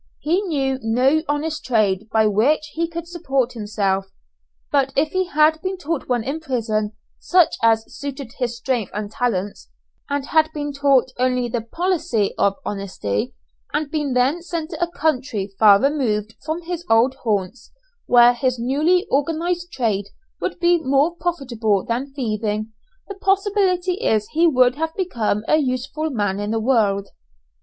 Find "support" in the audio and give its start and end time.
3.07-3.53